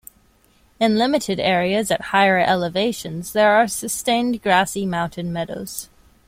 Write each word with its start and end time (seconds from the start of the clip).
In 0.79 0.95
limited 0.97 1.39
areas 1.39 1.91
at 1.91 2.05
higher 2.09 2.39
elevations 2.39 3.33
there 3.33 3.51
are 3.51 3.67
sustained 3.67 4.41
grassy 4.41 4.83
mountain 4.83 5.31
meadows. 5.31 5.89